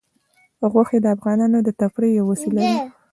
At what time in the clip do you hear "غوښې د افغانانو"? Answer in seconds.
0.71-1.57